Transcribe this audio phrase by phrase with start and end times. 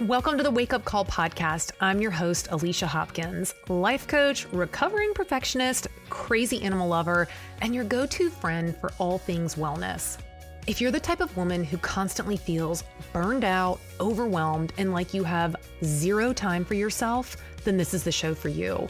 [0.00, 1.70] Welcome to the Wake Up Call podcast.
[1.80, 7.28] I'm your host, Alicia Hopkins, life coach, recovering perfectionist, crazy animal lover,
[7.62, 10.18] and your go to friend for all things wellness.
[10.66, 12.82] If you're the type of woman who constantly feels
[13.12, 15.54] burned out, overwhelmed, and like you have
[15.84, 18.88] zero time for yourself, then this is the show for you.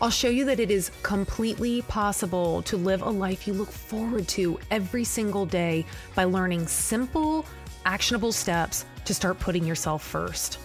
[0.00, 4.28] I'll show you that it is completely possible to live a life you look forward
[4.28, 5.84] to every single day
[6.14, 7.44] by learning simple,
[7.86, 10.58] actionable steps to start putting yourself first.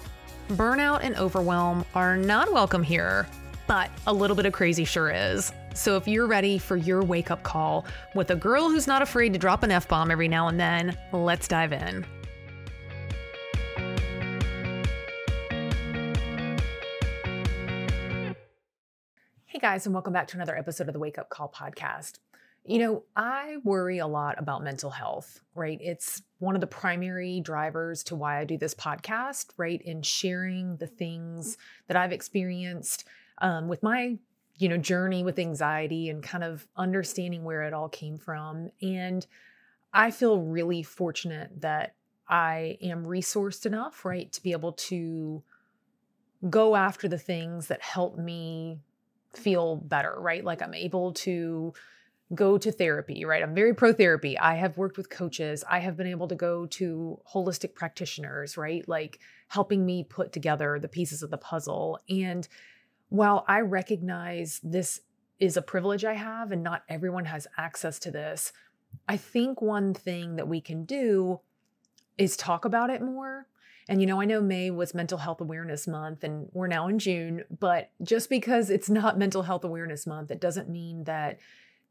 [0.49, 3.27] Burnout and overwhelm are not welcome here,
[3.67, 5.53] but a little bit of crazy sure is.
[5.73, 7.85] So if you're ready for your wake up call
[8.15, 10.97] with a girl who's not afraid to drop an F bomb every now and then,
[11.13, 12.05] let's dive in.
[19.45, 22.17] Hey guys, and welcome back to another episode of the Wake Up Call podcast.
[22.63, 25.79] You know, I worry a lot about mental health, right?
[25.81, 29.81] It's one of the primary drivers to why I do this podcast, right?
[29.81, 33.05] In sharing the things that I've experienced
[33.39, 34.19] um, with my,
[34.55, 38.69] you know, journey with anxiety and kind of understanding where it all came from.
[38.79, 39.25] And
[39.91, 41.95] I feel really fortunate that
[42.29, 45.41] I am resourced enough, right, to be able to
[46.47, 48.79] go after the things that help me
[49.33, 50.43] feel better, right?
[50.43, 51.73] Like I'm able to
[52.33, 53.43] go to therapy, right?
[53.43, 54.37] I'm very pro therapy.
[54.37, 55.63] I have worked with coaches.
[55.69, 58.87] I have been able to go to holistic practitioners, right?
[58.87, 61.99] Like helping me put together the pieces of the puzzle.
[62.09, 62.47] And
[63.09, 65.01] while I recognize this
[65.39, 68.53] is a privilege I have and not everyone has access to this,
[69.07, 71.41] I think one thing that we can do
[72.17, 73.47] is talk about it more.
[73.89, 76.99] And you know, I know May was Mental Health Awareness Month and we're now in
[76.99, 81.39] June, but just because it's not Mental Health Awareness Month, it doesn't mean that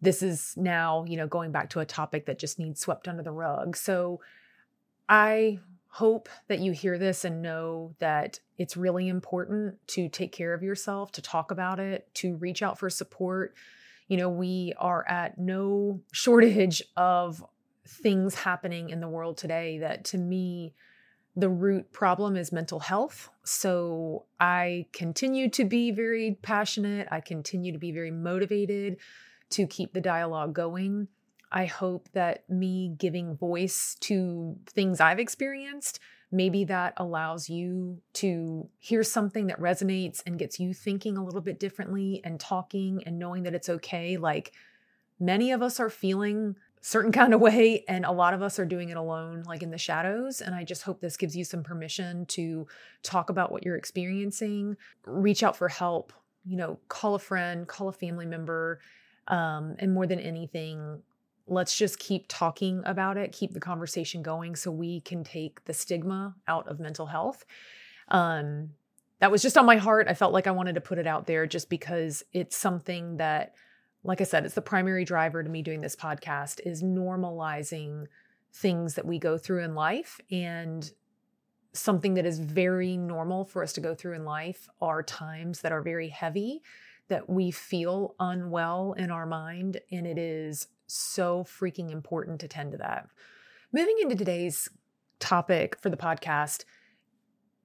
[0.00, 3.22] this is now, you know, going back to a topic that just needs swept under
[3.22, 3.76] the rug.
[3.76, 4.20] So
[5.08, 10.54] I hope that you hear this and know that it's really important to take care
[10.54, 13.54] of yourself, to talk about it, to reach out for support.
[14.06, 17.44] You know, we are at no shortage of
[17.86, 20.74] things happening in the world today that to me,
[21.36, 23.30] the root problem is mental health.
[23.44, 27.08] So I continue to be very passionate.
[27.10, 28.96] I continue to be very motivated
[29.50, 31.08] to keep the dialogue going.
[31.52, 35.98] I hope that me giving voice to things I've experienced,
[36.30, 41.40] maybe that allows you to hear something that resonates and gets you thinking a little
[41.40, 44.16] bit differently and talking and knowing that it's okay.
[44.16, 44.52] Like
[45.18, 48.64] many of us are feeling certain kind of way and a lot of us are
[48.64, 51.62] doing it alone like in the shadows and i just hope this gives you some
[51.62, 52.66] permission to
[53.02, 56.12] talk about what you're experiencing reach out for help
[56.46, 58.80] you know call a friend call a family member
[59.30, 61.02] um, and more than anything,
[61.46, 65.72] let's just keep talking about it, keep the conversation going so we can take the
[65.72, 67.46] stigma out of mental health.
[68.08, 68.70] Um,
[69.20, 70.08] that was just on my heart.
[70.08, 73.54] I felt like I wanted to put it out there just because it's something that,
[74.02, 78.06] like I said, it's the primary driver to me doing this podcast is normalizing
[78.52, 80.90] things that we go through in life and
[81.72, 85.70] something that is very normal for us to go through in life are times that
[85.70, 86.62] are very heavy
[87.10, 92.72] that we feel unwell in our mind, and it is so freaking important to tend
[92.72, 93.08] to that.
[93.72, 94.68] Moving into today's
[95.18, 96.64] topic for the podcast,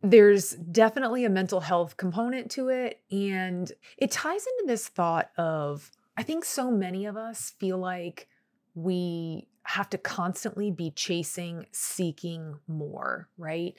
[0.03, 5.89] there's definitely a mental health component to it, and it ties into this thought of
[6.17, 8.27] I think so many of us feel like
[8.73, 13.73] we have to constantly be chasing, seeking more, right?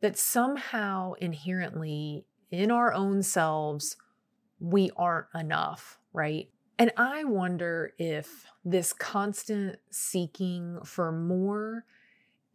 [0.00, 3.96] That somehow inherently in our own selves,
[4.62, 6.48] we aren't enough, right?
[6.78, 11.84] And I wonder if this constant seeking for more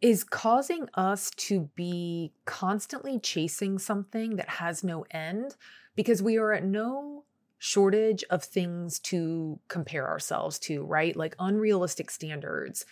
[0.00, 5.56] is causing us to be constantly chasing something that has no end
[5.96, 7.24] because we are at no
[7.58, 11.16] shortage of things to compare ourselves to, right?
[11.16, 12.86] Like unrealistic standards.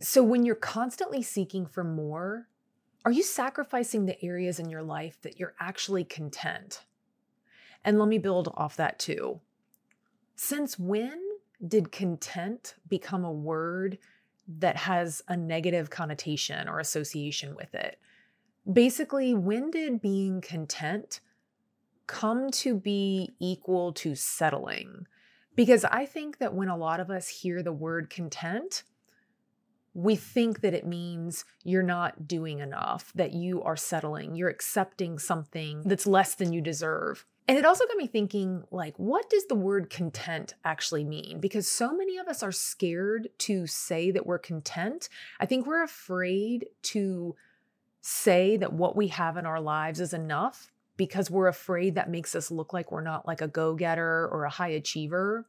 [0.00, 2.48] So when you're constantly seeking for more,
[3.04, 6.82] are you sacrificing the areas in your life that you're actually content?
[7.86, 9.40] And let me build off that too.
[10.34, 11.22] Since when
[11.66, 13.96] did content become a word
[14.58, 17.98] that has a negative connotation or association with it?
[18.70, 21.20] Basically, when did being content
[22.06, 25.06] come to be equal to settling?
[25.54, 28.82] Because I think that when a lot of us hear the word content,
[29.94, 35.18] we think that it means you're not doing enough, that you are settling, you're accepting
[35.18, 37.24] something that's less than you deserve.
[37.48, 41.38] And it also got me thinking, like, what does the word content actually mean?
[41.38, 45.08] Because so many of us are scared to say that we're content.
[45.38, 47.36] I think we're afraid to
[48.00, 52.34] say that what we have in our lives is enough because we're afraid that makes
[52.34, 55.46] us look like we're not like a go getter or a high achiever.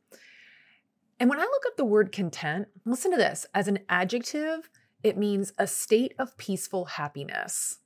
[1.19, 4.69] And when I look up the word content, listen to this as an adjective,
[5.03, 7.79] it means a state of peaceful happiness.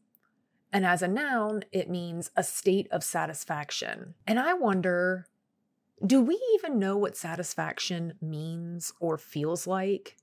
[0.71, 4.15] And as a noun, it means a state of satisfaction.
[4.25, 5.27] And I wonder
[6.03, 10.17] do we even know what satisfaction means or feels like?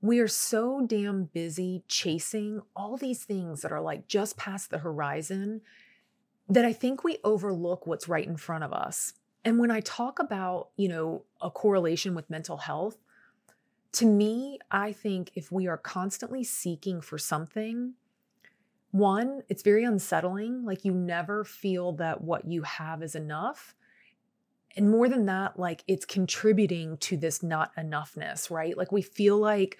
[0.00, 4.78] We are so damn busy chasing all these things that are like just past the
[4.78, 5.60] horizon
[6.48, 9.14] that I think we overlook what's right in front of us.
[9.44, 12.98] And when I talk about, you know, a correlation with mental health,
[13.92, 17.94] to me, I think if we are constantly seeking for something,
[18.94, 20.64] one, it's very unsettling.
[20.64, 23.74] Like you never feel that what you have is enough.
[24.76, 28.78] And more than that, like it's contributing to this not enoughness, right?
[28.78, 29.78] Like we feel like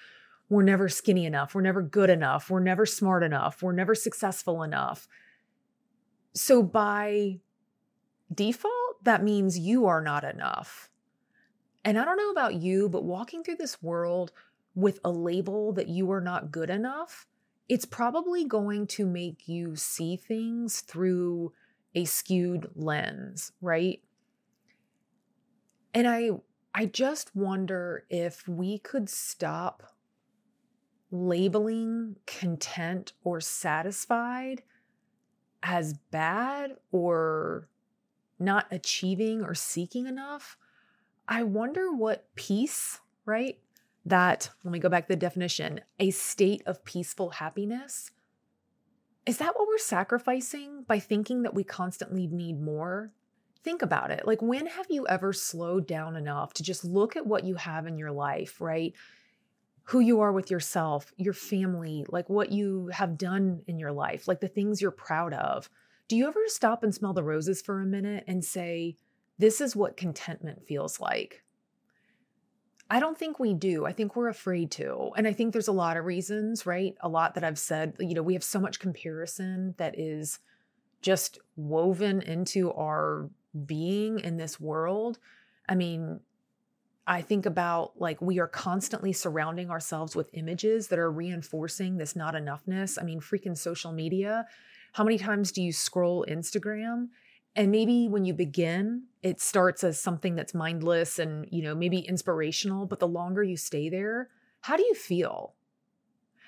[0.48, 4.64] we're never skinny enough, we're never good enough, we're never smart enough, we're never successful
[4.64, 5.06] enough.
[6.34, 7.38] So by
[8.34, 10.90] default, that means you are not enough.
[11.84, 14.32] And I don't know about you, but walking through this world
[14.74, 17.28] with a label that you are not good enough,
[17.68, 21.52] it's probably going to make you see things through
[21.94, 24.02] a skewed lens, right?
[25.94, 26.30] And I
[26.74, 29.94] I just wonder if we could stop
[31.10, 34.64] labeling content or satisfied
[35.62, 37.68] as bad or
[38.40, 40.58] not achieving or seeking enough.
[41.28, 43.58] I wonder what peace, right?
[44.06, 48.10] That, let me go back to the definition a state of peaceful happiness.
[49.24, 53.12] Is that what we're sacrificing by thinking that we constantly need more?
[53.64, 54.26] think about it.
[54.26, 57.86] Like, when have you ever slowed down enough to just look at what you have
[57.86, 58.92] in your life, right?
[59.84, 64.28] Who you are with yourself, your family, like what you have done in your life,
[64.28, 65.68] like the things you're proud of.
[66.08, 68.96] Do you ever stop and smell the roses for a minute and say,
[69.38, 71.43] This is what contentment feels like?
[72.90, 73.86] I don't think we do.
[73.86, 75.10] I think we're afraid to.
[75.16, 76.94] And I think there's a lot of reasons, right?
[77.00, 77.94] A lot that I've said.
[77.98, 80.38] You know, we have so much comparison that is
[81.00, 83.28] just woven into our
[83.66, 85.18] being in this world.
[85.68, 86.20] I mean,
[87.06, 92.16] I think about like we are constantly surrounding ourselves with images that are reinforcing this
[92.16, 92.98] not enoughness.
[93.00, 94.46] I mean, freaking social media.
[94.92, 97.08] How many times do you scroll Instagram?
[97.56, 101.98] And maybe when you begin, it starts as something that's mindless and, you know, maybe
[101.98, 104.28] inspirational, but the longer you stay there,
[104.62, 105.54] how do you feel?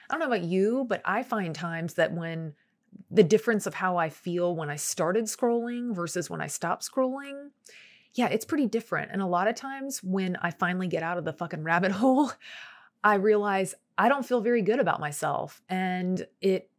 [0.08, 2.54] I don't know about you, but I find times that when
[3.10, 7.50] the difference of how I feel when I started scrolling versus when I stopped scrolling,
[8.14, 9.10] yeah, it's pretty different.
[9.12, 12.32] And a lot of times when I finally get out of the fucking rabbit hole,
[13.04, 15.62] I realize I don't feel very good about myself.
[15.68, 16.70] And it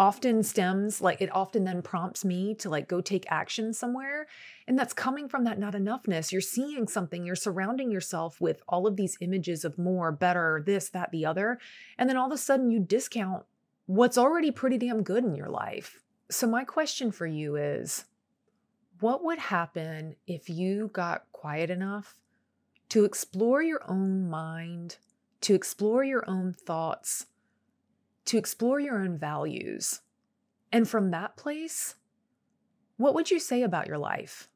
[0.00, 4.26] often stems, like, it often then prompts me to like go take action somewhere.
[4.66, 6.32] And that's coming from that not enoughness.
[6.32, 10.88] You're seeing something, you're surrounding yourself with all of these images of more, better, this,
[10.88, 11.58] that, the other.
[11.98, 13.44] And then all of a sudden you discount
[13.84, 16.00] what's already pretty damn good in your life.
[16.30, 18.06] So, my question for you is
[19.00, 22.14] what would happen if you got quiet enough
[22.88, 24.96] to explore your own mind,
[25.42, 27.26] to explore your own thoughts,
[28.26, 30.00] to explore your own values?
[30.72, 31.96] And from that place,
[32.96, 34.48] what would you say about your life?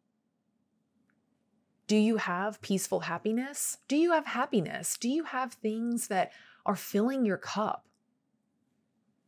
[1.86, 3.78] Do you have peaceful happiness?
[3.88, 4.96] Do you have happiness?
[4.98, 6.32] Do you have things that
[6.64, 7.86] are filling your cup?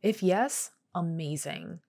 [0.01, 1.79] If yes, amazing.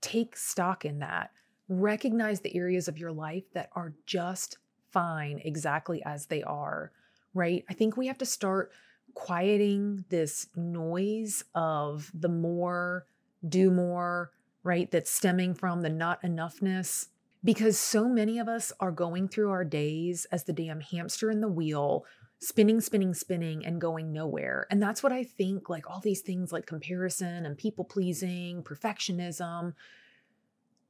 [0.00, 1.30] Take stock in that.
[1.68, 4.58] Recognize the areas of your life that are just
[4.92, 6.92] fine exactly as they are,
[7.34, 7.64] right?
[7.68, 8.70] I think we have to start
[9.16, 13.06] quieting this noise of the more,
[13.48, 14.30] do more,
[14.62, 14.90] right?
[14.90, 17.08] That's stemming from the not enoughness.
[17.42, 21.40] Because so many of us are going through our days as the damn hamster in
[21.40, 22.04] the wheel,
[22.40, 24.66] spinning, spinning, spinning, and going nowhere.
[24.70, 29.72] And that's what I think like all these things like comparison and people pleasing, perfectionism.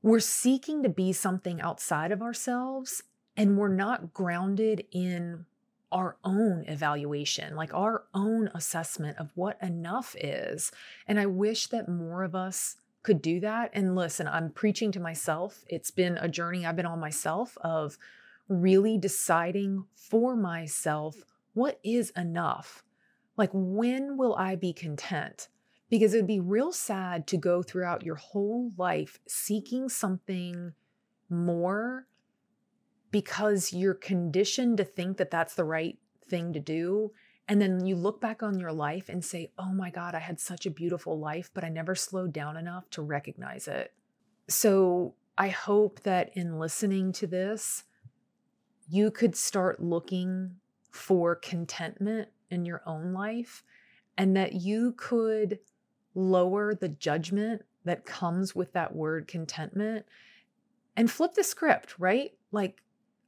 [0.02, 3.02] We're seeking to be something outside of ourselves,
[3.36, 5.46] and we're not grounded in
[5.96, 10.70] our own evaluation, like our own assessment of what enough is.
[11.08, 13.70] And I wish that more of us could do that.
[13.72, 15.64] And listen, I'm preaching to myself.
[15.68, 17.96] It's been a journey I've been on myself of
[18.46, 21.16] really deciding for myself
[21.54, 22.84] what is enough?
[23.38, 25.48] Like, when will I be content?
[25.88, 30.74] Because it would be real sad to go throughout your whole life seeking something
[31.30, 32.06] more
[33.16, 35.96] because you're conditioned to think that that's the right
[36.28, 37.10] thing to do.
[37.48, 40.38] And then you look back on your life and say, oh my God, I had
[40.38, 43.94] such a beautiful life, but I never slowed down enough to recognize it.
[44.48, 47.84] So I hope that in listening to this,
[48.86, 50.56] you could start looking
[50.90, 53.64] for contentment in your own life
[54.18, 55.58] and that you could
[56.14, 60.04] lower the judgment that comes with that word contentment
[60.98, 62.32] and flip the script, right?
[62.52, 62.82] Like,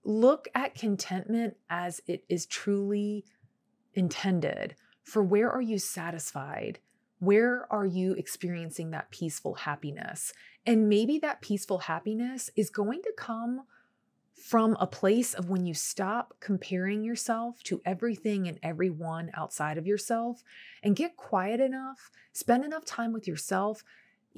[0.09, 3.27] look at contentment as it is truly
[3.93, 4.75] intended.
[5.05, 6.79] For where are you satisfied?
[7.19, 10.33] Where are you experiencing that peaceful happiness?
[10.65, 13.65] And maybe that peaceful happiness is going to come
[14.35, 19.87] from a place of when you stop comparing yourself to everything and everyone outside of
[19.87, 20.43] yourself
[20.83, 23.85] and get quiet enough, spend enough time with yourself.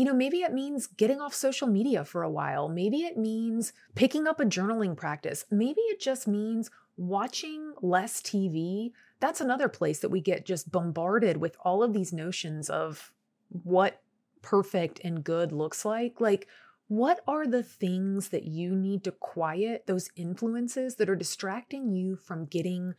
[0.01, 2.71] You know, maybe it means getting off social media for a while.
[2.71, 5.45] Maybe it means picking up a journaling practice.
[5.51, 8.93] Maybe it just means watching less TV.
[9.19, 13.13] That's another place that we get just bombarded with all of these notions of
[13.51, 14.01] what
[14.41, 16.19] perfect and good looks like.
[16.19, 16.49] Like,
[16.89, 22.17] what are the things that you need to quiet those influences that are distracting you
[22.17, 22.95] from getting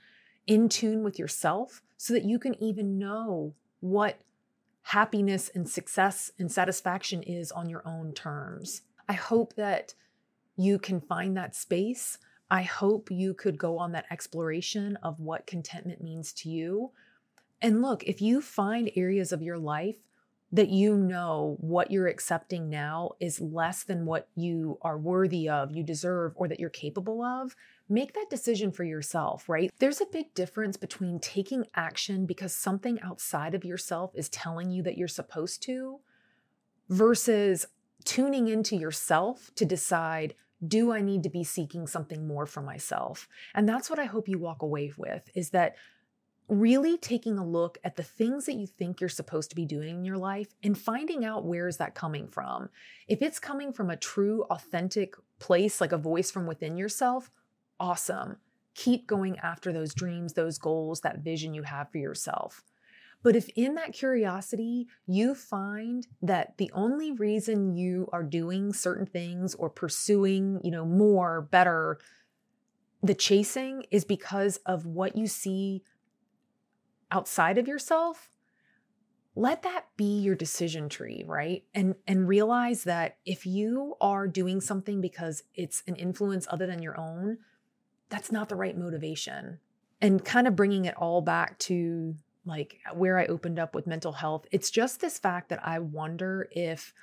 [0.45, 4.21] in tune with yourself so that you can even know what
[4.83, 8.81] happiness and success and satisfaction is on your own terms?
[9.07, 9.93] I hope that
[10.55, 12.17] you can find that space.
[12.49, 16.91] I hope you could go on that exploration of what contentment means to you.
[17.61, 19.97] And look, if you find areas of your life
[20.51, 25.71] that you know what you're accepting now is less than what you are worthy of,
[25.71, 27.55] you deserve, or that you're capable of,
[27.87, 29.71] make that decision for yourself, right?
[29.79, 34.83] There's a big difference between taking action because something outside of yourself is telling you
[34.83, 35.99] that you're supposed to
[36.89, 37.65] versus
[38.03, 40.33] tuning into yourself to decide
[40.67, 43.27] do I need to be seeking something more for myself?
[43.55, 45.75] And that's what I hope you walk away with is that
[46.51, 49.95] really taking a look at the things that you think you're supposed to be doing
[49.95, 52.67] in your life and finding out where is that coming from.
[53.07, 57.31] If it's coming from a true authentic place like a voice from within yourself,
[57.79, 58.35] awesome.
[58.75, 62.65] Keep going after those dreams, those goals, that vision you have for yourself.
[63.23, 69.05] But if in that curiosity you find that the only reason you are doing certain
[69.05, 71.97] things or pursuing, you know, more, better,
[73.01, 75.81] the chasing is because of what you see
[77.11, 78.29] outside of yourself,
[79.35, 81.63] let that be your decision tree, right?
[81.73, 86.81] And and realize that if you are doing something because it's an influence other than
[86.81, 87.37] your own,
[88.09, 89.59] that's not the right motivation.
[90.01, 92.15] And kind of bringing it all back to
[92.45, 96.49] like where I opened up with mental health, it's just this fact that I wonder
[96.51, 96.93] if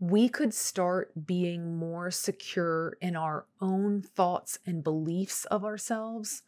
[0.00, 6.42] we could start being more secure in our own thoughts and beliefs of ourselves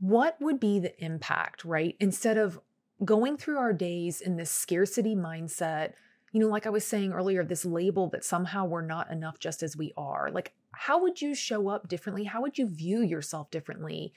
[0.00, 1.96] what would be the impact, right?
[2.00, 2.60] Instead of
[3.04, 5.92] going through our days in this scarcity mindset,
[6.32, 9.62] you know, like I was saying earlier, this label that somehow we're not enough just
[9.62, 10.30] as we are.
[10.30, 12.24] Like, how would you show up differently?
[12.24, 14.12] How would you view yourself differently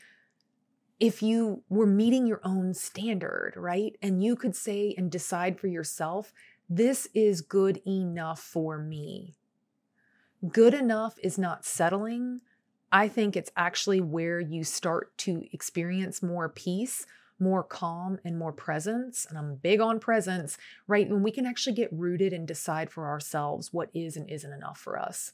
[1.00, 3.98] if you were meeting your own standard, right?
[4.02, 6.32] And you could say and decide for yourself,
[6.70, 9.36] this is good enough for me.
[10.48, 12.42] Good enough is not settling.
[12.94, 17.08] I think it's actually where you start to experience more peace,
[17.40, 19.26] more calm, and more presence.
[19.28, 21.10] And I'm big on presence, right?
[21.10, 24.78] When we can actually get rooted and decide for ourselves what is and isn't enough
[24.78, 25.32] for us.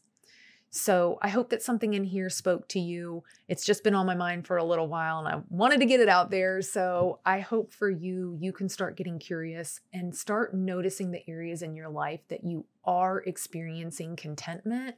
[0.69, 3.23] So I hope that something in here spoke to you.
[3.49, 5.99] It's just been on my mind for a little while and I wanted to get
[5.99, 6.61] it out there.
[6.61, 11.61] So I hope for you, you can start getting curious and start noticing the areas
[11.61, 14.95] in your life that you are experiencing contentment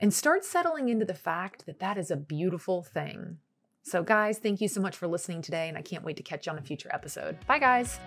[0.00, 3.38] and start settling into the fact that that is a beautiful thing.
[3.82, 6.46] So, guys, thank you so much for listening today, and I can't wait to catch
[6.46, 7.38] you on a future episode.
[7.46, 7.98] Bye, guys.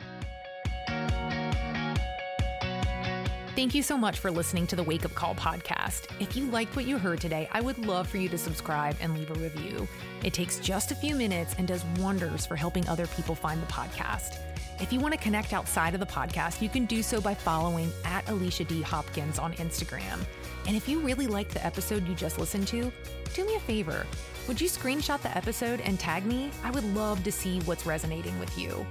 [3.62, 6.08] Thank you so much for listening to the Wake Up Call podcast.
[6.20, 9.16] If you liked what you heard today, I would love for you to subscribe and
[9.16, 9.88] leave a review.
[10.24, 13.68] It takes just a few minutes and does wonders for helping other people find the
[13.68, 14.40] podcast.
[14.80, 17.92] If you want to connect outside of the podcast, you can do so by following
[18.04, 18.82] at Alicia D.
[18.82, 20.18] Hopkins on Instagram.
[20.66, 22.92] And if you really liked the episode you just listened to,
[23.36, 24.08] do me a favor.
[24.48, 26.50] Would you screenshot the episode and tag me?
[26.64, 28.88] I would love to see what's resonating with you.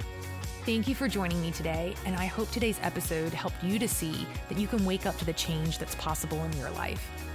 [0.66, 4.26] Thank you for joining me today, and I hope today's episode helped you to see
[4.50, 7.29] that you can wake up to the change that's possible in your life.